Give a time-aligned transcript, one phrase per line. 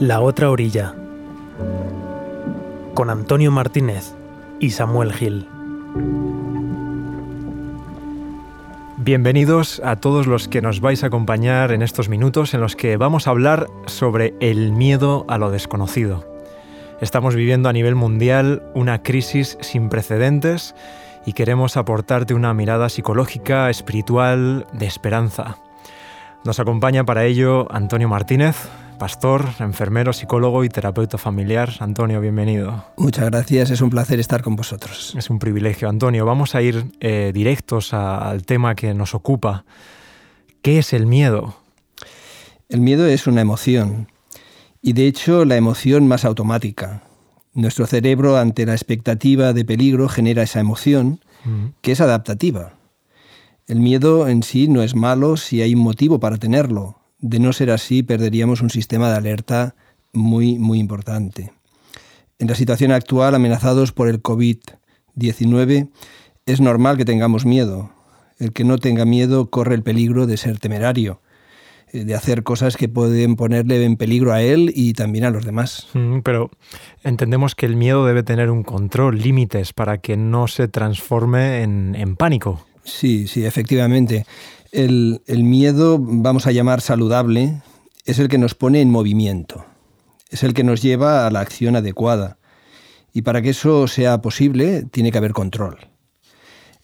[0.00, 0.92] La otra orilla.
[2.94, 4.12] Con Antonio Martínez
[4.58, 5.46] y Samuel Gil.
[8.96, 12.96] Bienvenidos a todos los que nos vais a acompañar en estos minutos en los que
[12.96, 16.28] vamos a hablar sobre el miedo a lo desconocido.
[17.00, 20.74] Estamos viviendo a nivel mundial una crisis sin precedentes
[21.24, 25.58] y queremos aportarte una mirada psicológica, espiritual, de esperanza.
[26.44, 31.70] Nos acompaña para ello Antonio Martínez, pastor, enfermero, psicólogo y terapeuta familiar.
[31.80, 32.84] Antonio, bienvenido.
[32.96, 35.14] Muchas gracias, es un placer estar con vosotros.
[35.16, 36.24] Es un privilegio, Antonio.
[36.24, 39.64] Vamos a ir eh, directos al tema que nos ocupa.
[40.62, 41.56] ¿Qué es el miedo?
[42.68, 44.08] El miedo es una emoción
[44.80, 47.02] y de hecho la emoción más automática.
[47.52, 51.20] Nuestro cerebro ante la expectativa de peligro genera esa emoción
[51.82, 52.74] que es adaptativa.
[53.66, 57.03] El miedo en sí no es malo si hay un motivo para tenerlo.
[57.26, 59.74] De no ser así, perderíamos un sistema de alerta
[60.12, 61.54] muy, muy importante.
[62.38, 65.88] En la situación actual, amenazados por el COVID-19,
[66.44, 67.90] es normal que tengamos miedo.
[68.38, 71.22] El que no tenga miedo corre el peligro de ser temerario
[71.94, 75.46] eh, de hacer cosas que pueden ponerle en peligro a él y también a los
[75.46, 75.88] demás.
[75.94, 76.50] Mm, pero
[77.04, 82.16] entendemos que el miedo debe tener un control, límites, para que no se transforme en,
[82.16, 82.66] pánico.
[82.84, 84.26] Sí, sí, efectivamente.
[84.74, 87.62] El, el miedo, vamos a llamar saludable,
[88.06, 89.64] es el que nos pone en movimiento,
[90.30, 92.38] es el que nos lleva a la acción adecuada.
[93.12, 95.76] Y para que eso sea posible, tiene que haber control.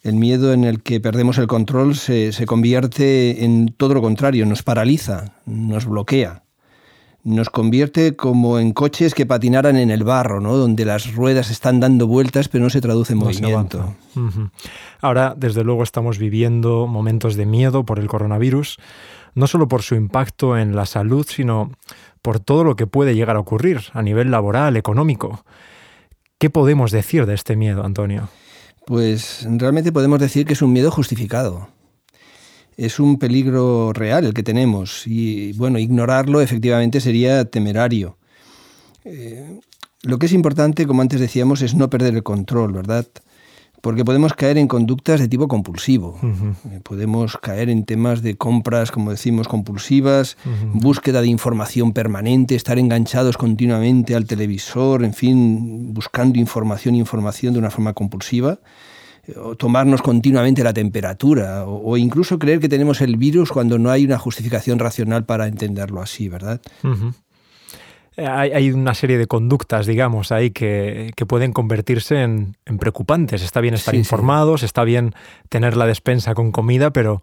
[0.03, 4.63] El miedo en el que perdemos el control se, convierte en todo lo contrario, nos
[4.63, 6.43] paraliza, nos bloquea.
[7.23, 10.57] Nos convierte como en coches que patinaran en el barro, ¿no?
[10.57, 13.95] donde las ruedas están dando vueltas pero no se traduce en movimiento.
[15.01, 18.77] Ahora, desde luego, estamos viviendo momentos de miedo por el coronavirus,
[19.35, 21.71] no solo por su impacto en la salud, sino
[22.21, 25.43] por todo lo que puede llegar a ocurrir a nivel laboral, económico.
[26.39, 28.29] ¿Qué podemos decir de este miedo, Antonio?
[28.87, 31.69] Pues realmente podemos decir que es un miedo justificado.
[32.77, 38.17] Es un peligro real el que tenemos y bueno, ignorarlo efectivamente sería temerario.
[39.03, 39.59] Eh,
[40.03, 43.07] lo que es importante, como antes decíamos, es no perder el control, ¿verdad?
[43.81, 46.19] porque podemos caer en conductas de tipo compulsivo.
[46.21, 50.37] Eh, podemos caer en temas de compras, como decimos, compulsivas,
[50.73, 57.59] búsqueda de información permanente, estar enganchados continuamente al televisor, en fin, buscando información, información de
[57.59, 58.59] una forma compulsiva
[59.35, 64.05] o tomarnos continuamente la temperatura, o, incluso creer que tenemos el virus cuando no hay
[64.05, 66.61] una justificación racional para entenderlo así, ¿verdad?
[68.17, 73.41] Hay, una serie de conductas, digamos, ahí que, pueden convertirse en, preocupantes.
[73.41, 75.13] Está bien estar informados, está bien
[75.49, 77.21] tener la despensa con comida, pero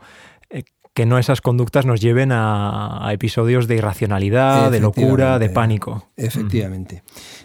[0.50, 0.64] eh,
[0.98, 6.08] que no esas conductas nos lleven a, episodios de irracionalidad, de locura, de pánico.
[6.16, 7.04] Efectivamente.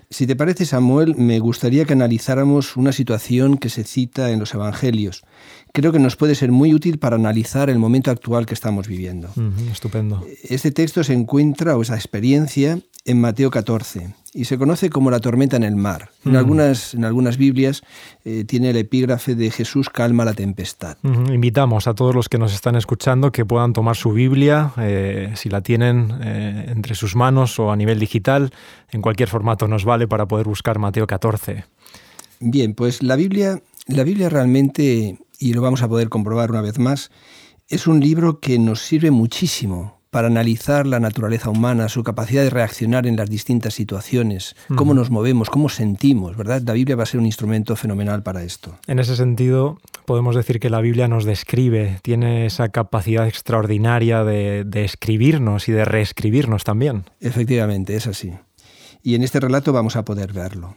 [0.10, 4.56] Si te parece, Samuel, me gustaría que analizáramos una situación que se cita en los
[4.56, 5.24] Evangelios.
[5.72, 9.30] Creo que nos puede ser muy útil para analizar el momento actual que estamos viviendo.
[9.72, 10.26] estupendo.
[10.50, 15.20] Este texto se encuentra, o esa experiencia, en Mateo 14 y se conoce como la
[15.20, 16.10] tormenta en el mar.
[16.26, 17.84] En, algunas, en algunas Biblias
[18.26, 20.98] eh, tiene el epígrafe de Jesús calma la tempestad.
[21.04, 25.50] Invitamos a todos los que nos están escuchando que puedan tomar su Biblia, eh, si
[25.50, 28.52] la tienen eh, entre sus manos o a nivel digital,
[28.92, 31.66] en cualquier formato nos vale para poder buscar Mateo 14.
[32.40, 36.80] Bien, pues la Biblia, la Biblia realmente, y lo vamos a poder comprobar una vez
[36.80, 37.12] más,
[37.70, 42.52] es un libro que nos sirve muchísimo para analizar la naturaleza humana, su capacidad de
[42.52, 46.62] reaccionar en las distintas situaciones, cómo nos movemos, cómo sentimos, ¿verdad?
[46.64, 48.78] La Biblia va a ser un instrumento fenomenal para esto.
[48.86, 54.64] En ese sentido, podemos decir que la Biblia nos describe, tiene esa capacidad extraordinaria de,
[54.66, 57.06] de escribirnos y de reescribirnos también.
[57.20, 58.34] Efectivamente, es así.
[59.02, 60.76] Y en este relato vamos a poder verlo.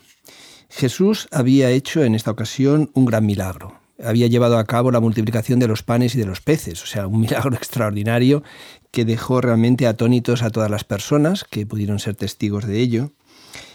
[0.71, 5.59] Jesús había hecho en esta ocasión un gran milagro había llevado a cabo la multiplicación
[5.59, 8.43] de los panes y de los peces, o sea, un milagro extraordinario
[8.91, 13.13] que dejó realmente atónitos a todas las personas que pudieron ser testigos de ello.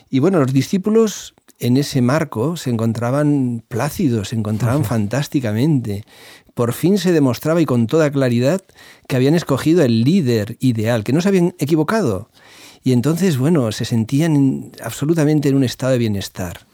[0.10, 6.04] Y bueno, los discípulos en ese marco se encontraban plácidos, se encontraban fantásticamente.
[6.54, 8.62] Por fin se demostraba y con toda claridad
[9.08, 12.30] que habían escogido el líder ideal, que no se habían equivocado.
[12.84, 16.66] Y entonces, bueno, se sentían absolutamente en un estado de bienestar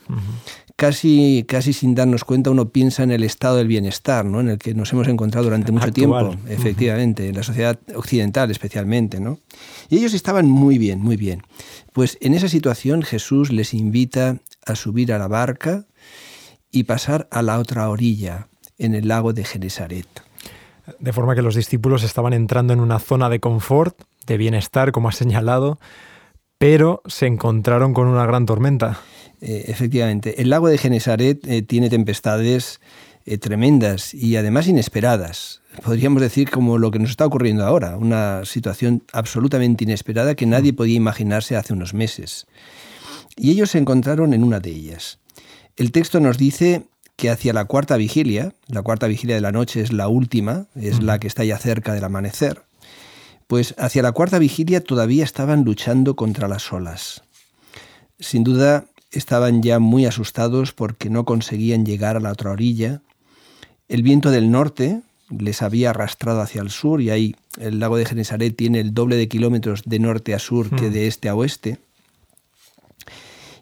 [0.75, 4.39] casi, casi sin darnos cuenta uno piensa en el estado del bienestar, ¿no?
[4.39, 9.19] en el que nos hemos encontrado durante mucho tiempo, efectivamente, en la sociedad occidental especialmente.
[9.19, 9.39] ¿no?
[9.89, 11.44] Y ellos estaban muy bien, muy bien.
[11.94, 15.86] Pues en esa situación Jesús les invita a subir a la barca
[16.71, 20.07] y pasar a la otra orilla, en el lago de Genesaret.
[21.00, 25.10] De forma que los discípulos estaban entrando en una zona de confort, de bienestar, como
[25.10, 25.80] ha señalado,
[26.57, 29.00] pero se encontraron con una gran tormenta.
[29.42, 32.80] Eh, efectivamente, el lago de Genesaret eh, tiene tempestades
[33.25, 35.62] eh, tremendas y además inesperadas.
[35.84, 40.74] Podríamos decir como lo que nos está ocurriendo ahora, una situación absolutamente inesperada que nadie
[40.74, 42.48] podía imaginarse hace unos meses.
[43.36, 45.19] Y ellos se encontraron en una de ellas.
[45.75, 46.86] El texto nos dice
[47.16, 51.04] que hacia la cuarta vigilia, la cuarta vigilia de la noche es la última, es
[51.04, 52.63] la que está ya cerca del amanecer,
[53.48, 57.24] pues hacia la cuarta vigilia todavía estaban luchando contra las olas.
[58.19, 63.01] Sin duda estaban ya muy asustados porque no conseguían llegar a la otra orilla.
[63.88, 68.06] El viento del norte les había arrastrado hacia el sur y ahí el lago de
[68.06, 70.94] Genesaret tiene el doble de kilómetros de norte a sur que hmm.
[70.94, 71.80] de este a oeste.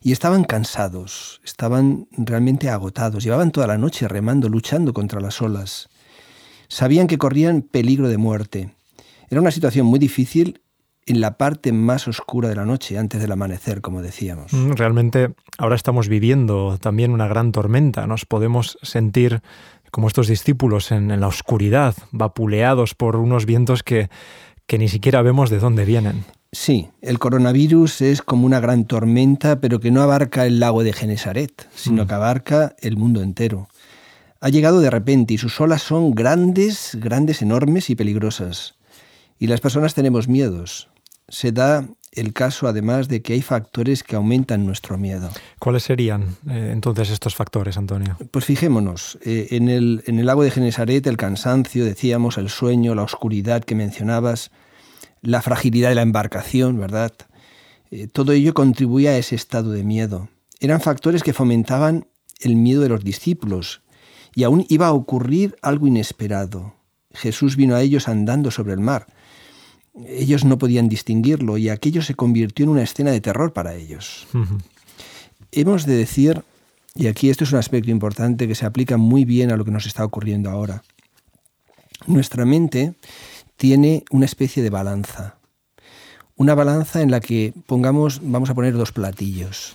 [0.02, 5.90] Y estaban cansados, estaban realmente agotados, llevaban toda la noche remando, luchando contra las olas.
[6.68, 8.70] Sabían que corrían peligro de muerte.
[9.32, 10.62] Era una situación muy difícil
[11.06, 14.52] en la parte más oscura de la noche, antes del amanecer, como decíamos.
[14.54, 18.08] Mm, realmente ahora estamos viviendo también una gran tormenta.
[18.08, 19.42] Nos podemos sentir
[19.92, 24.10] como estos discípulos en, la oscuridad, vapuleados por unos vientos que,
[24.66, 26.26] que ni siquiera vemos de dónde vienen.
[26.52, 30.94] Sí, el coronavirus es como una gran tormenta, pero que no abarca el lago de
[30.94, 32.08] Genesaret, sino mm.
[32.08, 33.68] que abarca el mundo entero.
[34.42, 38.76] Ha llegado de repente y sus olas son grandes, grandes, enormes y peligrosas.
[39.40, 40.90] Y las personas tenemos miedos,
[41.28, 45.30] se da el caso además de que hay factores que aumentan nuestro miedo.
[45.60, 48.18] ¿Cuáles serían eh, entonces estos factores, Antonio?
[48.32, 52.96] Pues fijémonos, eh, en, el, en el lago de Genesaret el cansancio, decíamos, el sueño,
[52.96, 54.52] la oscuridad que mencionabas,
[55.22, 57.12] la fragilidad de la embarcación, ¿verdad?
[57.92, 60.30] Eh, todo ello contribuía a ese estado de miedo.
[60.60, 62.08] Eran factores que fomentaban
[62.40, 63.82] el miedo de los discípulos
[64.34, 66.76] y aún iba a ocurrir algo inesperado.
[67.14, 69.08] Jesús vino a ellos andando sobre el mar
[70.08, 74.28] ellos no podían distinguirlo y aquello se convirtió en una escena de terror para ellos.
[75.52, 76.44] Hemos de decir,
[76.96, 79.72] y aquí esto es un aspecto importante que se aplica muy bien a lo que
[79.72, 80.84] nos está ocurriendo ahora,
[82.08, 82.96] nuestra mente
[83.56, 85.38] tiene una especie de balanza,
[86.36, 89.74] una balanza en la que pongamos, vamos a poner dos platillos.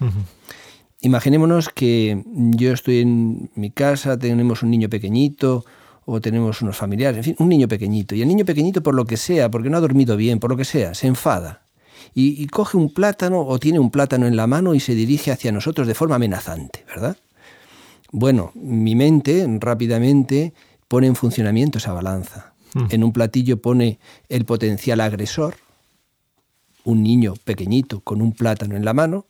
[1.01, 5.65] Imaginémonos que yo estoy en mi casa, tenemos un niño pequeñito,
[6.05, 8.15] o tenemos unos familiares, en fin, un niño pequeñito.
[8.15, 10.57] Y el niño pequeñito, por lo que sea, porque no ha dormido bien, por lo
[10.57, 11.63] que sea, se enfada.
[12.15, 15.53] Y, coge un plátano o tiene un plátano en la mano y se dirige hacia
[15.53, 17.17] nosotros de forma amenazante, ¿verdad?
[18.11, 20.53] Bueno, mi mente rápidamente
[20.89, 22.53] pone en funcionamiento esa balanza.
[22.75, 22.87] Hmm.
[22.91, 25.55] En un platillo pone el potencial agresor,
[26.83, 29.27] un niño pequeñito con un plátano en la mano,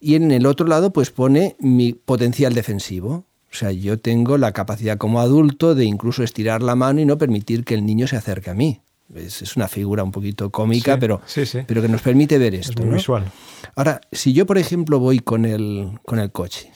[0.00, 4.52] y en el otro lado pues pone mi potencial defensivo, o sea, yo tengo la
[4.52, 8.16] capacidad como adulto de incluso estirar la mano y no permitir que el niño se
[8.16, 8.80] acerque a mí.
[9.14, 11.20] Es, una figura un poquito cómica, pero,
[11.66, 12.72] pero que nos permite ver esto.
[12.72, 13.24] Es muy visual.
[13.76, 16.72] Ahora, si yo, por ejemplo, voy con el, con el coche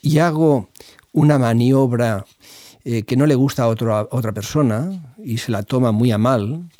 [0.00, 0.70] y hago
[1.12, 2.24] una maniobra
[2.84, 6.70] eh, que no le gusta a, otra persona y se la toma muy a mal,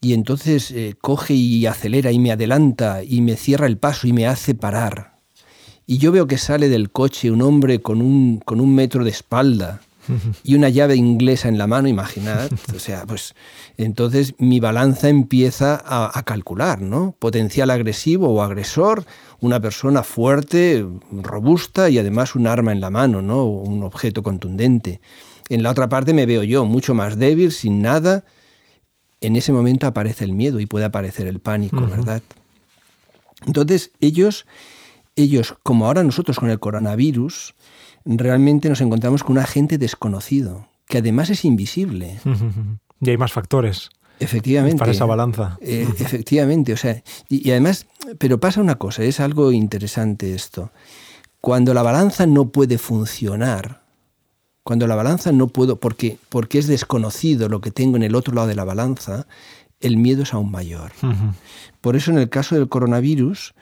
[0.00, 4.12] y entonces eh, coge y acelera y me adelanta y me cierra el paso y
[4.12, 5.13] me hace parar
[5.86, 9.10] y yo veo que sale del coche un hombre con un, con un metro de
[9.10, 9.80] espalda
[10.44, 13.34] y una llave inglesa en la mano, imaginad, o sea, pues
[13.76, 17.14] entonces mi balanza empieza a, calcular, ¿no?
[17.18, 19.04] Potencial agresivo o agresor,
[19.40, 23.44] una persona fuerte, robusta y además un arma en la mano, ¿no?
[23.44, 25.00] Un objeto contundente.
[25.48, 28.24] En la otra parte me veo yo, mucho más débil, sin nada.
[29.20, 32.22] En ese momento aparece el miedo y puede aparecer el pánico, ¿verdad?
[33.46, 34.46] Entonces ellos
[35.16, 37.54] ellos, como ahora nosotros con el coronavirus,
[38.04, 42.20] realmente nos encontramos con un agente desconocido, que además es invisible.
[43.00, 43.90] Y hay más factores.
[44.20, 44.78] Efectivamente.
[44.78, 45.58] Para esa balanza.
[45.60, 47.86] Eh, efectivamente, o sea, y, además,
[48.18, 50.70] pero pasa una cosa, es algo interesante esto.
[51.40, 53.82] Cuando la balanza no puede funcionar,
[54.62, 58.34] cuando la balanza no puedo, porque, porque es desconocido lo que tengo en el otro
[58.34, 59.26] lado de la balanza,
[59.80, 60.92] el miedo es aún mayor.
[61.82, 63.54] Por eso en el caso del coronavirus,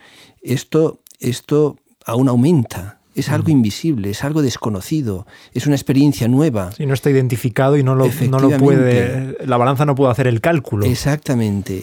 [0.42, 2.98] esto esto aún aumenta.
[3.14, 6.72] Es algo invisible, es algo desconocido, es una experiencia nueva.
[6.72, 10.26] Si no está identificado y no lo, no lo puede, la balanza no puede hacer
[10.26, 10.86] el cálculo.
[10.86, 11.82] Exactamente.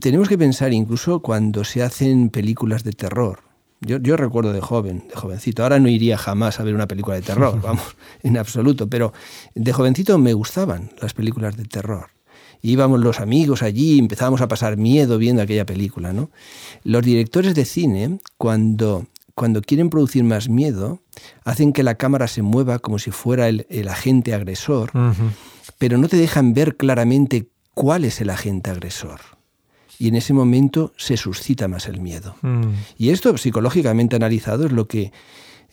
[0.00, 3.38] tenemos que pensar incluso cuando se hacen películas de terror.
[3.80, 7.16] Yo, yo, recuerdo de joven, de jovencito, ahora no iría jamás a ver una película
[7.16, 9.12] de terror, vamos, en absoluto, pero
[9.54, 12.06] de jovencito me gustaban las películas de terror
[12.62, 16.12] íbamos los amigos allí y empezábamos a pasar miedo viendo aquella película.
[16.12, 16.30] ¿no?
[16.84, 21.00] Los directores de cine, cuando, cuando quieren producir más miedo,
[21.44, 24.92] hacen que la cámara se mueva como si fuera el, agente agresor,
[25.78, 29.20] pero no te dejan ver claramente cuál es el agente agresor.
[29.98, 32.34] y en ese momento se suscita más el miedo.
[32.42, 32.72] Mm.
[32.98, 35.12] Y esto psicológicamente analizado es lo que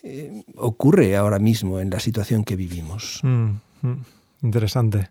[0.04, 3.22] eh, ocurre ahora mismo en la situación que vivimos.
[3.24, 3.50] Mm,
[3.82, 4.06] mm.
[4.44, 5.10] Interesante.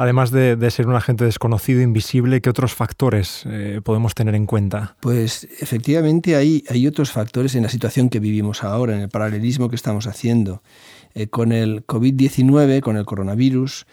[0.00, 4.96] Además de, ser un agente desconocido, invisible, ¿qué otros factores eh, podemos tener en cuenta?
[5.00, 9.68] Pues efectivamente hay, hay otros factores en la situación que vivimos ahora, en el paralelismo
[9.68, 10.62] que estamos haciendo.
[11.14, 13.86] Eh, con el COVID-19, con el coronavirus,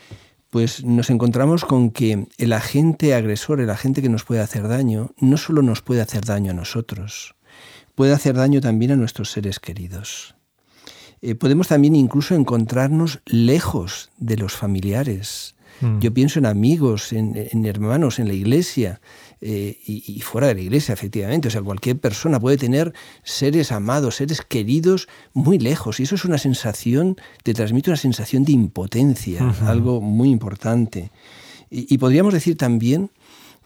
[0.52, 5.10] pues nos encontramos con que el agente agresor, el agente que nos puede hacer daño,
[5.20, 7.34] no solo nos puede hacer daño a nosotros,
[7.96, 10.36] puede hacer daño también a nuestros seres queridos.
[11.24, 16.00] Eh, podemos también incluso encontrarnos lejos de los familiares, Mm.
[16.00, 19.02] Yo pienso en amigos, en, hermanos, en la iglesia
[19.42, 21.48] eh, y, fuera de la iglesia, efectivamente.
[21.48, 26.00] O sea, cualquier persona puede tener seres amados, seres queridos muy lejos.
[26.00, 31.12] Y eso es una sensación, te transmite una sensación de impotencia, algo muy importante.
[31.70, 33.10] y podríamos decir también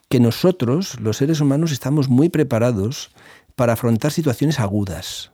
[0.10, 3.12] que nosotros, los seres humanos, estamos muy preparados
[3.56, 5.32] para afrontar situaciones agudas.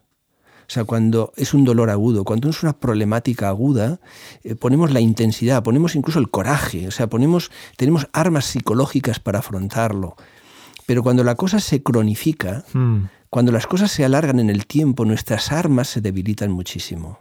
[0.68, 4.00] O sea, cuando es un dolor agudo, cuando es una problemática aguda,
[4.44, 9.40] eh, ponemos la intensidad, ponemos incluso el coraje, o sea, ponemos, tenemos armas psicológicas para
[9.40, 10.16] afrontarlo.
[10.86, 13.06] Pero cuando la cosa se cronifica, hmm.
[13.30, 17.20] cuando las cosas se alargan en el tiempo, nuestras armas se debilitan muchísimo.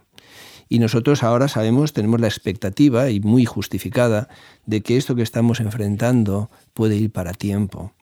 [0.67, 4.27] Y nosotros ahora sabemos, tenemos la expectativa, y muy justificada,
[4.65, 7.93] de que esto que estamos enfrentando puede ir para tiempo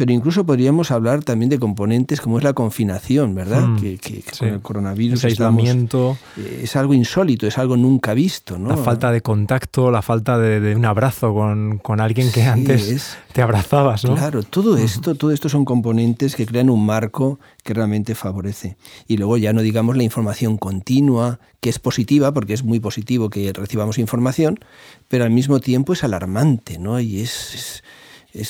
[0.00, 3.66] pero incluso podríamos hablar también de componentes como es la confinación, ¿verdad?
[3.66, 5.24] Hmm, que, con el coronavirus.
[5.24, 6.16] El aislamiento.
[6.38, 8.70] Eh, es algo insólito, es algo nunca visto, ¿no?
[8.70, 14.06] La falta de contacto, la falta de, un abrazo con, alguien que antes te abrazabas,
[14.06, 14.14] ¿no?
[14.14, 18.78] Claro, todo esto, todo esto son componentes que crean un marco que realmente favorece.
[19.06, 23.28] Y luego ya no digamos la información continua, que es positiva, porque es muy positivo
[23.28, 24.60] que recibamos información,
[25.08, 27.00] pero al mismo tiempo es alarmante, ¿no?
[27.00, 27.84] Y es es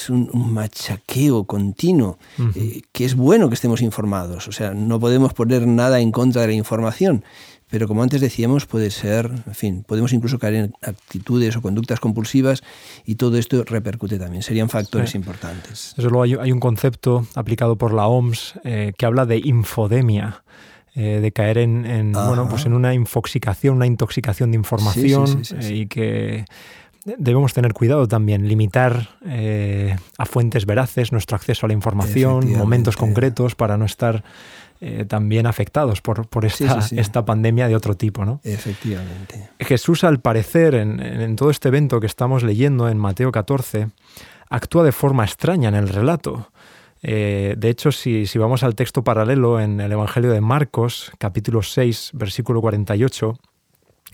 [0.08, 2.18] un, machaqueo continuo,
[2.54, 4.49] eh, que es bueno que estemos informados.
[4.49, 7.25] O sea, no podemos poner nada en contra de la información,
[7.70, 12.00] pero como antes decíamos, puede ser, en fin, podemos incluso caer en actitudes o conductas
[12.00, 12.62] compulsivas
[13.06, 14.42] y todo esto repercute también.
[14.42, 15.94] Serían factores importantes.
[15.96, 20.42] Desde luego hay, un concepto aplicado por la OMS eh, que habla de infodemia.
[20.96, 26.44] Eh, de caer en, bueno, pues en una infoxicación, una intoxicación de información y que
[27.19, 32.97] debemos tener cuidado también, limitar eh, a fuentes veraces nuestro acceso a la información, momentos
[32.97, 34.25] concretos para no estar
[34.83, 38.25] eh, también afectados por, por esta, esta, pandemia de otro tipo.
[38.25, 38.40] ¿no?
[38.45, 39.50] Efectivamente.
[39.59, 43.88] Jesús, al parecer, en, todo este evento que estamos leyendo en Mateo 14,
[44.49, 46.50] actúa de forma extraña en el relato.
[47.02, 51.62] Eh, de hecho, si, si, vamos al texto paralelo en el Evangelio de Marcos, capítulo
[51.62, 53.38] 6, versículo 48,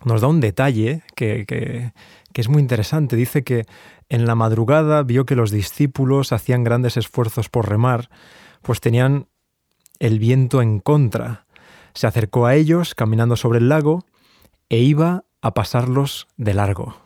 [0.05, 1.45] nos da un detalle que,
[2.37, 3.17] que es muy interesante.
[3.17, 3.67] Dice que
[4.09, 8.11] en la madrugada vio que los discípulos hacían grandes esfuerzos por remar,
[8.61, 9.29] pues tenían
[9.99, 11.47] el viento en contra.
[11.95, 14.05] Se acercó a ellos caminando sobre el lago
[14.69, 16.97] e iba a pasarlos de largo.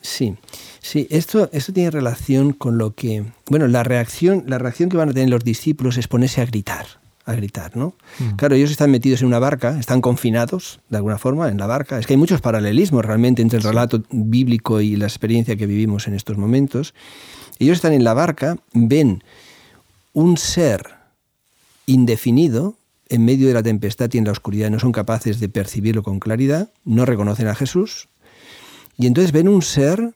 [0.00, 0.36] Sí,
[0.80, 5.10] sí, esto, esto tiene relación con lo que, bueno, la reacción, la reacción que van
[5.10, 6.86] a tener los discípulos es ponerse a gritar
[7.26, 7.94] a gritar, ¿no?
[8.18, 8.36] Mm.
[8.36, 11.98] Claro, ellos están metidos en una barca, están confinados de alguna forma en la barca.
[11.98, 16.06] Es que hay muchos paralelismos realmente entre el relato bíblico y la experiencia que vivimos
[16.06, 16.94] en estos momentos.
[17.58, 19.24] Ellos están en la barca, ven
[20.12, 20.94] un ser
[21.86, 22.76] indefinido
[23.08, 26.20] en medio de la tempestad y en la oscuridad, no son capaces de percibirlo con
[26.20, 28.08] claridad, no reconocen a Jesús,
[28.96, 30.14] y entonces ven un ser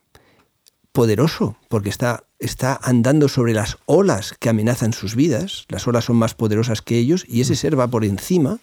[0.93, 6.17] poderoso, porque está, está andando sobre las olas que amenazan sus vidas, las olas son
[6.17, 8.59] más poderosas que ellos, y ese ser va por encima,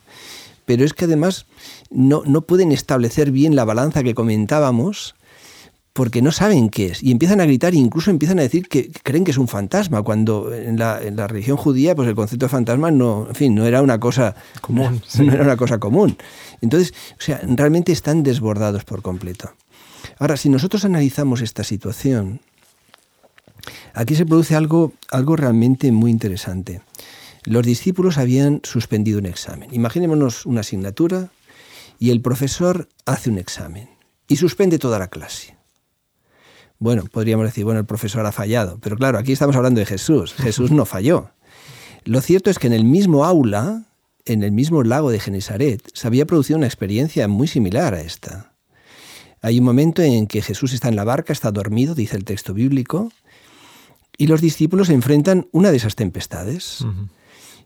[0.66, 1.46] pero es que además
[1.90, 5.16] no, no pueden establecer bien la balanza que comentábamos,
[5.98, 7.02] porque no saben qué es.
[7.02, 10.04] Y empiezan a gritar e incluso empiezan a decir que creen que es un fantasma,
[10.04, 13.56] cuando en la, en la religión judía pues el concepto de fantasma no, en fin,
[13.56, 15.02] no era una cosa común.
[15.18, 16.16] No era una cosa común.
[16.62, 19.54] Entonces, o sea, realmente están desbordados por completo.
[20.20, 22.42] Ahora, si nosotros analizamos esta situación,
[23.94, 26.82] aquí se produce algo, algo realmente muy interesante.
[27.44, 29.74] Los discípulos habían suspendido un examen.
[29.74, 31.30] Imaginémonos una asignatura
[32.00, 33.90] y el profesor hace un examen
[34.28, 35.56] y suspende toda la clase.
[36.80, 40.34] Bueno, podríamos decir, bueno, el profesor ha fallado, pero claro, aquí estamos hablando de Jesús.
[40.34, 41.32] Jesús no falló.
[42.04, 43.86] Lo cierto es que en el mismo aula,
[44.26, 48.57] en el mismo lago de Genesaret, se había producido una experiencia muy similar a esta.
[49.48, 52.54] Hay un momento en que Jesús está en la barca, está dormido, dice el texto
[52.54, 53.14] bíblico,
[54.18, 56.86] y los discípulos enfrentan una de esas tempestades.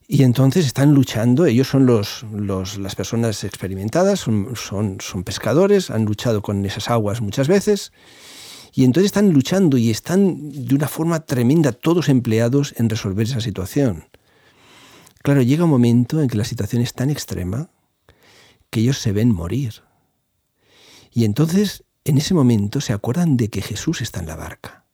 [0.08, 2.24] Y entonces están luchando, ellos son los,
[2.78, 7.92] las personas experimentadas, son, son, pescadores, han luchado con esas aguas muchas veces,
[8.74, 13.42] Y entonces están luchando y están de una forma tremenda todos empleados en resolver esa
[13.42, 14.06] situación.
[15.24, 17.72] Claro, llega un momento en que la situación es tan extrema
[18.70, 19.82] que ellos se ven morir.
[21.12, 24.86] Y entonces, en ese momento, se acuerdan de que Jesús está en la barca.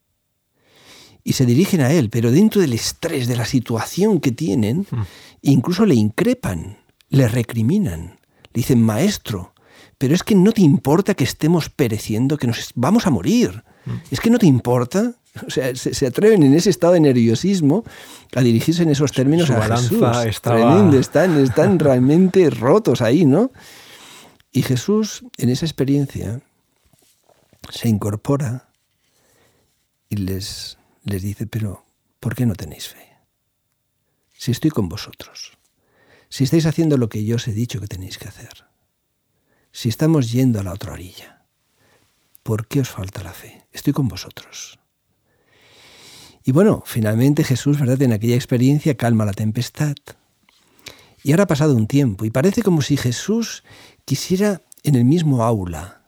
[1.23, 5.01] Y se dirigen a él, pero dentro del estrés de la situación que tienen, mm.
[5.41, 6.77] incluso le increpan,
[7.09, 8.19] le recriminan.
[8.53, 9.53] Le dicen, maestro,
[9.97, 13.63] pero es que no te importa que estemos pereciendo, que nos vamos a morir.
[13.85, 13.91] Mm.
[14.11, 15.13] Es que no te importa.
[15.45, 17.83] O sea, se, atreven en ese estado de nerviosismo
[18.35, 20.01] a dirigirse en esos términos a Jesús.
[20.97, 23.51] están, están realmente rotos ahí, ¿no?
[24.57, 26.41] Y Jesús, en esa experiencia,
[27.69, 28.71] se incorpora
[30.09, 31.85] y les, les dice, pero
[32.19, 33.07] ¿por qué no tenéis fe?
[34.35, 35.59] Si estoy con vosotros,
[36.29, 38.65] si estáis haciendo lo que yo os he dicho que tenéis que hacer,
[39.71, 41.45] si estamos yendo a la otra orilla,
[42.41, 43.67] ¿por qué os falta la fe?
[43.71, 44.79] Estoy con vosotros.
[46.43, 48.01] Y bueno, finalmente Jesús, ¿verdad?
[48.01, 49.97] En aquella experiencia calma la tempestad.
[51.27, 53.65] Y ahora ha pasado un tiempo y parece como si Jesús
[54.05, 56.05] quisiera en el mismo aula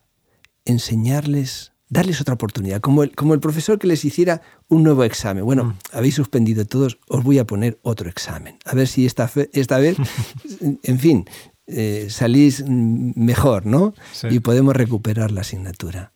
[0.64, 5.44] enseñarles, darles otra oportunidad, como el, como el profesor que les hiciera un nuevo examen.
[5.44, 5.78] Bueno, mm.
[5.92, 8.60] habéis suspendido todos, os voy a poner otro examen.
[8.64, 9.98] A ver si esta, esta vez,
[10.84, 11.26] en fin,
[11.68, 13.94] eh, salís mejor, ¿no?
[14.30, 16.14] Y podemos recuperar la asignatura.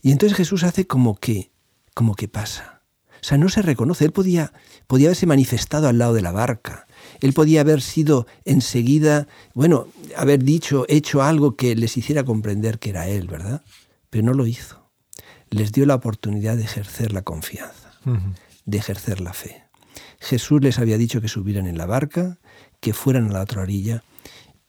[0.00, 1.52] Y entonces Jesús hace como que,
[1.92, 2.79] como que pasa.
[3.20, 4.04] O sea, no se reconoce.
[4.04, 4.52] Él podía,
[4.86, 6.86] podía haberse manifestado al lado de la barca.
[7.20, 9.86] Él podía haber sido enseguida, bueno,
[10.16, 13.62] haber dicho, hecho algo que les hiciera comprender que era Él, ¿verdad?
[14.08, 14.90] Pero no lo hizo.
[15.50, 17.92] Les dio la oportunidad de ejercer la confianza,
[18.64, 19.64] de ejercer la fe.
[20.20, 22.38] Jesús les había dicho que subieran en la barca,
[22.80, 24.04] que fueran a la otra orilla,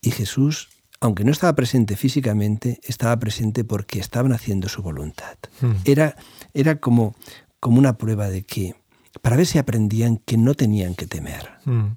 [0.01, 5.37] y Jesús, aunque no estaba presente físicamente, estaba presente porque estaban haciendo su voluntad.
[5.85, 6.15] Era,
[6.53, 7.15] era como,
[7.61, 8.75] como una prueba de que,
[9.21, 11.47] para ver si aprendían que no tenían que temer,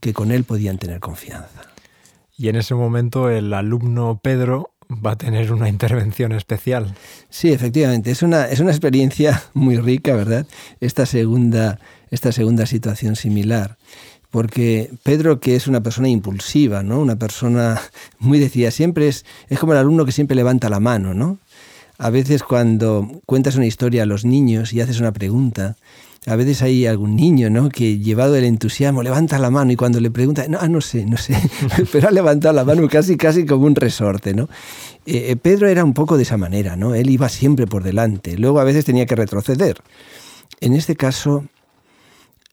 [0.00, 1.62] que con Él podían tener confianza.
[2.36, 6.94] Y en ese momento el alumno Pedro va a tener una intervención especial.
[7.30, 10.46] Sí, efectivamente, es una, es una experiencia muy rica, ¿verdad?
[10.80, 13.78] Esta segunda, esta segunda situación similar
[14.34, 16.98] porque Pedro, que es una persona impulsiva, ¿no?
[16.98, 17.80] una persona
[18.18, 21.14] muy decidida, siempre es, es como el alumno que siempre levanta la mano.
[21.14, 21.38] ¿no?
[21.98, 25.76] A veces cuando cuentas una historia a los niños y haces una pregunta,
[26.26, 27.68] a veces hay algún niño ¿no?
[27.68, 31.04] que llevado del entusiasmo levanta la mano y cuando le pregunta, no, ah, no sé,
[31.04, 31.36] no sé,
[31.92, 34.34] pero ha levantado la mano casi, casi como un resorte.
[34.34, 34.44] ¿no?
[35.06, 36.94] Eh, eh, Pedro era un poco de esa manera, ¿no?
[36.94, 39.82] él iba siempre por delante, luego a veces tenía que retroceder.
[40.60, 41.44] En este caso,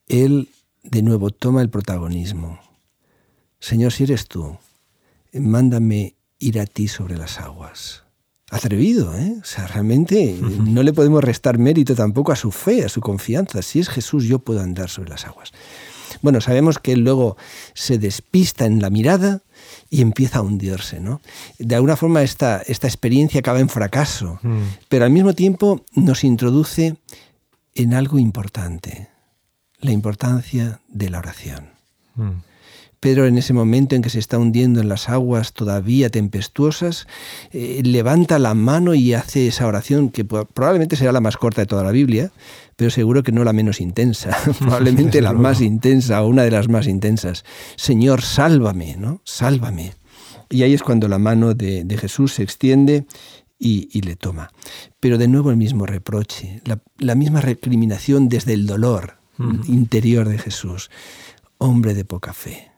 [0.07, 0.49] él
[0.83, 2.59] de nuevo toma el protagonismo.
[3.59, 4.57] Señor, si eres tú,
[5.33, 8.03] mándame ir a ti sobre las aguas.
[8.51, 9.37] Atrevido, ¿eh?
[9.41, 13.61] O sea, realmente no le podemos restar mérito tampoco a su fe, a su confianza.
[13.61, 15.51] Si es Jesús, yo puedo andar sobre las aguas.
[16.21, 17.37] Bueno, sabemos que él luego
[17.73, 19.41] se despista en la mirada
[19.89, 21.21] y empieza a hundirse, ¿no?
[21.57, 24.61] De alguna forma esta, esta experiencia acaba en fracaso, mm.
[24.89, 26.97] pero al mismo tiempo nos introduce
[27.73, 29.07] en algo importante
[29.79, 31.69] la importancia de la oración.
[32.15, 32.50] Mm.
[33.01, 37.07] Pedro en ese momento en que se está hundiendo en las aguas todavía tempestuosas,
[37.51, 41.65] eh, levanta la mano y hace esa oración que probablemente será la más corta de
[41.65, 42.31] toda la Biblia,
[42.75, 46.69] pero seguro que no la menos intensa, probablemente la más intensa o una de las
[46.69, 47.43] más intensas.
[47.75, 49.19] Señor, sálvame, ¿no?
[49.25, 49.93] Sálvame.
[50.51, 53.07] Y ahí es cuando la mano de, Jesús se extiende
[53.57, 54.51] y, le toma.
[54.99, 56.61] Pero de nuevo el mismo reproche,
[56.99, 59.17] la misma recriminación desde el dolor,
[59.67, 60.91] interior de Jesús.
[61.57, 62.70] Hombre de poca fe,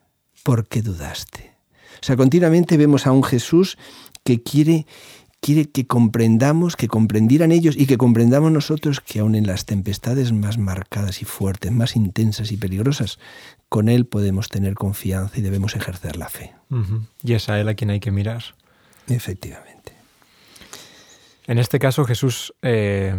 [0.44, 1.54] ¿por qué dudaste?
[2.00, 3.76] O sea, continuamente vemos a un Jesús
[4.22, 4.86] que quiere,
[5.40, 10.32] quiere que comprendamos, que comprendieran ellos y que comprendamos nosotros que aun en las tempestades
[10.32, 13.18] más marcadas y fuertes, más intensas y peligrosas,
[13.68, 16.52] con Él podemos tener confianza y debemos ejercer la fe.
[17.22, 18.44] Y es a Él a quien hay que mirar.
[19.08, 19.92] Efectivamente.
[21.46, 23.14] En este caso Jesús eh,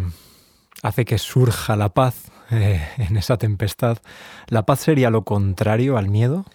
[0.82, 3.98] hace que surja la paz eh, en esa tempestad,
[4.46, 6.46] ¿la paz sería lo contrario al miedo?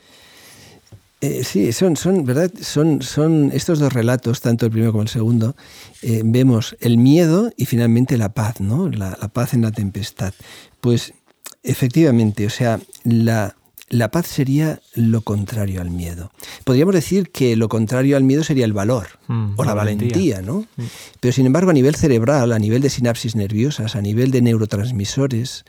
[1.22, 2.52] Eh, sí, son, son, ¿verdad?
[2.60, 5.56] Son, son estos dos relatos, tanto el primero como el segundo,
[6.02, 8.90] eh, vemos el miedo y finalmente la paz, ¿no?
[8.90, 10.34] La, la, paz en la tempestad.
[10.80, 11.14] Pues
[11.62, 13.56] efectivamente, o sea, la,
[13.92, 16.32] la paz sería lo contrario al miedo.
[16.64, 20.66] Podríamos decir que lo contrario al miedo sería el valor mm, o la, valentía, ¿no?
[20.78, 20.84] Mm.
[21.20, 25.66] Pero sin embargo, a nivel cerebral, a nivel de sinapsis nerviosas, a nivel de neurotransmisores,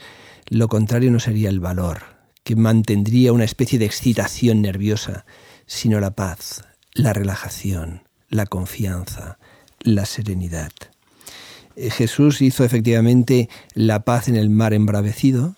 [0.48, 2.02] lo contrario no sería el valor,
[2.44, 5.24] que mantendría una especie de excitación nerviosa,
[5.66, 9.38] sino la paz, la relajación, la confianza,
[9.80, 10.72] la serenidad.
[11.76, 15.56] Eh, Jesús hizo efectivamente la paz en el mar embravecido,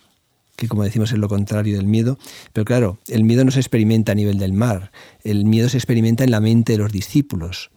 [0.56, 2.18] que como decimos es lo contrario del miedo,
[2.52, 4.92] pero claro, el miedo no se experimenta a nivel del mar,
[5.22, 7.70] el miedo se experimenta en la mente de los discípulos.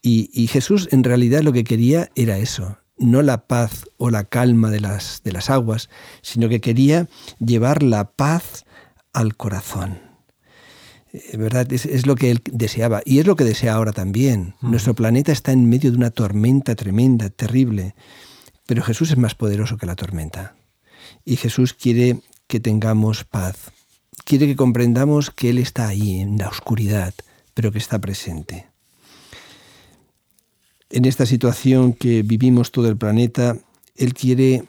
[0.00, 4.70] Y, Jesús en realidad lo que quería era eso, no la paz o la calma
[4.70, 5.88] de las, de las aguas,
[6.22, 7.08] sino que quería
[7.38, 8.64] llevar la paz
[9.12, 9.98] al corazón.
[11.12, 11.72] Eh, ¿Verdad?
[11.72, 14.54] Es, lo que él deseaba y es lo que desea ahora también.
[14.60, 17.94] Nuestro planeta está en medio de una tormenta tremenda, terrible,
[18.66, 20.54] pero Jesús es más poderoso que la tormenta.
[21.24, 23.72] Y Jesús quiere que tengamos paz.
[24.24, 27.14] Quiere que comprendamos que Él está ahí, en la oscuridad,
[27.54, 28.66] pero que está presente.
[30.90, 33.56] En esta situación que vivimos todo el planeta,
[33.94, 34.64] Él quiere,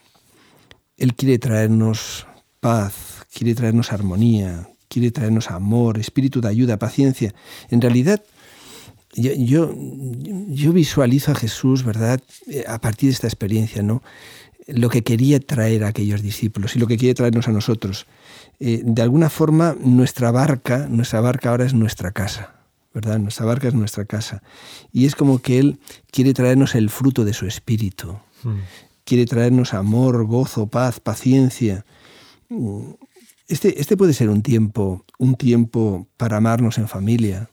[0.97, 2.27] Él quiere traernos
[2.59, 7.33] paz, quiere traernos armonía, quiere traernos amor, espíritu de ayuda, paciencia.
[7.69, 8.21] En realidad,
[9.13, 9.73] yo,
[10.49, 12.21] yo, visualizo a Jesús, ¿verdad?
[12.47, 14.03] Eh, a partir de esta experiencia, ¿no?
[14.67, 18.05] Lo que quería traer a aquellos discípulos y lo que quiere traernos a nosotros.
[18.59, 22.58] Eh, de alguna forma, nuestra barca, nuestra barca ahora es nuestra casa,
[22.99, 23.19] ¿verdad?
[23.19, 24.43] Nuestra barca es nuestra casa.
[24.91, 25.79] Y es como que Él
[26.11, 28.17] quiere traernos el fruto de su espíritu.
[28.43, 28.59] Hmm.
[29.05, 31.85] Quiere traernos amor, gozo, paz, paciencia.
[33.47, 37.49] Este, este puede ser un tiempo, un tiempo para amarnos en familia.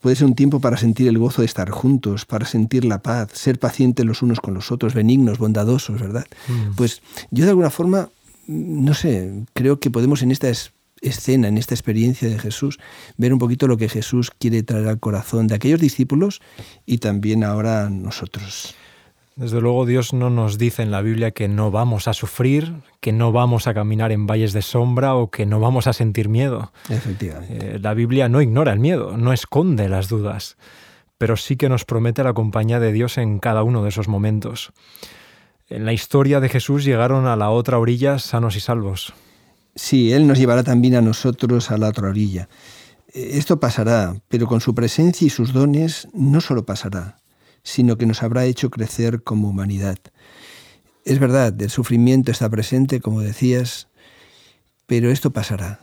[0.00, 3.28] Puede ser un tiempo para sentir el gozo de estar juntos, para sentir la paz,
[3.34, 6.26] ser pacientes los unos con los otros, benignos, bondadosos, ¿verdad?
[6.48, 6.74] Mm.
[6.74, 8.08] Pues yo de alguna forma,
[8.46, 10.48] no sé, creo que podemos en esta
[11.00, 12.78] escena, en esta experiencia de Jesús,
[13.16, 16.40] ver un poquito lo que Jesús quiere traer al corazón de aquellos discípulos
[16.86, 18.74] y también ahora nosotros.
[19.36, 23.12] Desde luego Dios no nos dice en la Biblia que no vamos a sufrir, que
[23.12, 26.72] no vamos a caminar en valles de sombra o que no vamos a sentir miedo.
[26.90, 27.76] Efectivamente.
[27.76, 30.58] Eh, la Biblia no ignora el miedo, no esconde las dudas,
[31.16, 34.72] pero sí que nos promete la compañía de Dios en cada uno de esos momentos.
[35.70, 39.14] En la historia de Jesús llegaron a la otra orilla sanos y salvos.
[39.74, 42.48] Sí, Él nos llevará también a nosotros a la otra orilla.
[43.12, 47.18] Eh, esto pasará, pero con su presencia y sus dones no solo pasará,
[47.62, 49.98] sino que nos habrá hecho crecer como humanidad.
[51.04, 53.88] Es verdad, el sufrimiento está presente, como decías,
[54.86, 55.80] pero esto pasará.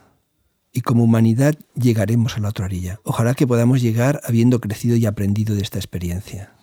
[0.74, 3.00] Y como humanidad llegaremos a la otra orilla.
[3.04, 6.54] Ojalá que podamos llegar habiendo crecido y aprendido de esta experiencia.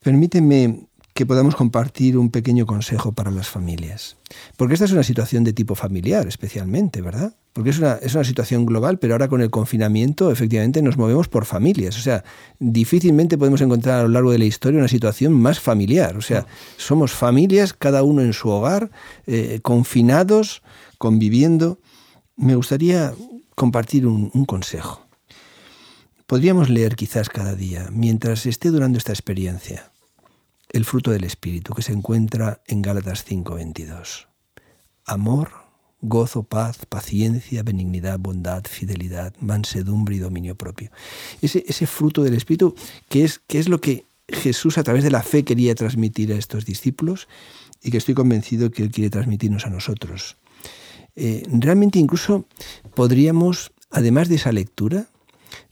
[0.00, 0.87] Permíteme
[1.18, 4.16] que podamos compartir un pequeño consejo para las familias.
[4.56, 7.34] Porque esta es una situación de tipo familiar, especialmente, ¿verdad?
[7.52, 11.26] Porque es una, es una situación global, pero ahora con el confinamiento efectivamente nos movemos
[11.26, 11.98] por familias.
[11.98, 12.22] O sea,
[12.60, 16.16] difícilmente podemos encontrar a lo largo de la historia una situación más familiar.
[16.16, 18.92] O sea, somos familias, cada uno en su hogar,
[19.26, 20.62] eh, confinados,
[20.98, 21.80] conviviendo.
[22.36, 23.12] Me gustaría
[23.56, 25.04] compartir un, un consejo.
[26.28, 29.90] Podríamos leer quizás cada día, mientras esté durando esta experiencia,
[30.70, 34.28] el fruto del Espíritu que se encuentra en Gálatas 5:22.
[35.04, 35.50] Amor,
[36.00, 40.90] gozo, paz, paciencia, benignidad, bondad, fidelidad, mansedumbre y dominio propio.
[41.40, 42.74] Ese, ese fruto del Espíritu
[43.08, 46.36] que es, que es lo que Jesús a través de la fe quería transmitir a
[46.36, 47.28] estos discípulos
[47.82, 50.36] y que estoy convencido que Él quiere transmitirnos a nosotros.
[51.16, 52.46] Eh, realmente incluso
[52.94, 55.06] podríamos, además de esa lectura,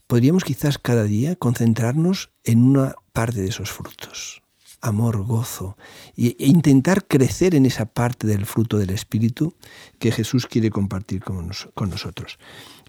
[0.07, 4.41] podríamos quizás cada día concentrarnos en una parte de esos frutos
[4.81, 5.77] amor, gozo,
[6.15, 9.53] e intentar crecer en esa parte del fruto del Espíritu
[9.99, 11.47] que Jesús quiere compartir con,
[11.89, 12.39] nosotros.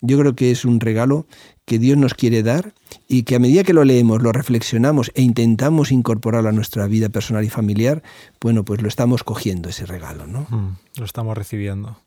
[0.01, 1.27] Yo creo que es un regalo
[1.65, 2.73] que Dios nos quiere dar
[3.09, 7.09] y que a medida que lo leemos, lo reflexionamos e intentamos incorporarlo a nuestra vida
[7.09, 8.03] personal y familiar,
[8.41, 10.47] bueno, pues lo estamos cogiendo ese regalo, ¿no?
[10.51, 11.99] Mm, lo estamos recibiendo.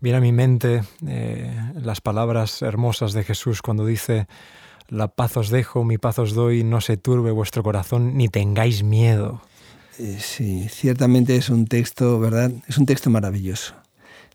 [0.00, 4.26] Viene a mi mente eh, las palabras hermosas de Jesús cuando dice,
[4.88, 8.82] la paz os dejo, mi paz os doy, no se turbe vuestro corazón, ni tengáis
[8.82, 9.40] miedo.
[9.98, 12.52] Eh, sí, ciertamente es un texto, ¿verdad?
[12.68, 13.74] Es un texto maravilloso.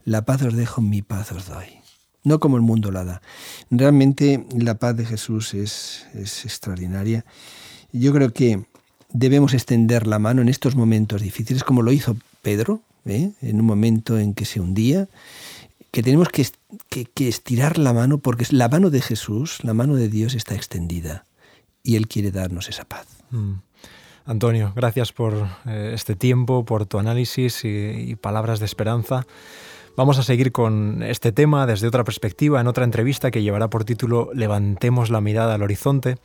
[0.04, 1.68] La paz os dejo, mi paz os doy.
[2.24, 3.22] No como el mundo la da.
[3.70, 7.26] Realmente la paz de Jesús es, es extraordinaria.
[7.92, 8.64] Yo creo que
[9.14, 13.32] debemos extender la mano en estos momentos difíciles, como lo hizo Pedro, ¿eh?
[13.42, 15.08] en un momento en que se hundía
[15.92, 16.48] que tenemos que,
[17.28, 21.26] estirar la mano porque la mano de Jesús, la mano de Dios está extendida
[21.84, 23.08] y Él quiere darnos esa paz.
[23.32, 23.56] Mm.
[24.26, 29.26] Antonio, gracias por eh, este tiempo, por tu análisis y palabras de esperanza.
[29.98, 33.84] Vamos a seguir con este tema desde otra perspectiva en otra entrevista que llevará por
[33.84, 36.18] título Levantemos la mirada al horizonte.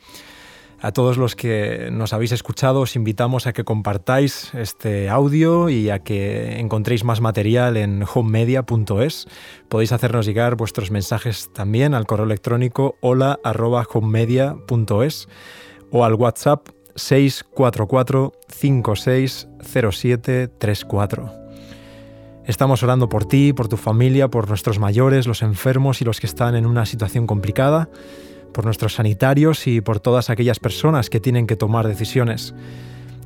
[0.79, 5.89] A todos los que nos habéis escuchado os invitamos a que compartáis este audio y
[5.89, 9.25] a que encontréis más material en homemedia.es.
[9.69, 15.27] Podéis hacernos llegar vuestros mensajes también al correo electrónico hola@homemedia.es
[15.89, 21.31] o al WhatsApp 644 560734.
[22.45, 26.27] Estamos orando por ti, por tu familia, por nuestros mayores, los enfermos y los que
[26.27, 27.89] están en una situación complicada,
[28.53, 32.53] por nuestros sanitarios y por todas aquellas personas que tienen que tomar decisiones.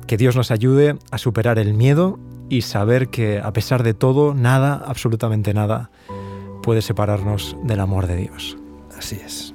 [0.06, 4.34] Que Dios nos ayude a superar el miedo y saber que a pesar de todo,
[4.34, 5.90] nada, absolutamente nada,
[6.62, 8.56] puede separarnos del amor de Dios.
[8.96, 9.54] Así es.